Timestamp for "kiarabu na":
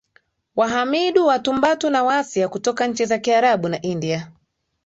3.17-3.81